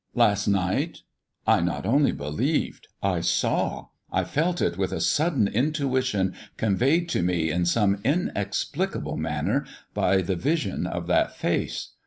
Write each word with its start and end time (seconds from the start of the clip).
"Last 0.15 0.47
night? 0.47 1.03
I 1.45 1.61
not 1.61 1.85
only 1.85 2.11
believed, 2.11 2.87
I 3.03 3.21
saw, 3.21 3.89
I 4.11 4.23
felt 4.23 4.59
it 4.59 4.75
with 4.75 4.91
a 4.91 4.99
sudden 4.99 5.47
intuition 5.47 6.33
conveyed 6.57 7.07
to 7.09 7.21
me 7.21 7.51
in 7.51 7.67
some 7.67 7.99
inexplicable 8.03 9.15
manner 9.17 9.63
by 9.93 10.23
the 10.23 10.35
vision 10.35 10.87
of 10.87 11.05
that 11.05 11.35
face. 11.35 11.89